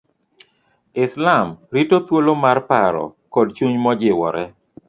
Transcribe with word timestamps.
islam 1.03 1.47
rito 1.73 1.95
thwolo 2.05 2.31
mar 2.43 2.57
paro 2.69 3.05
kod 3.33 3.47
chuny 3.57 3.77
majiwore 3.85 4.43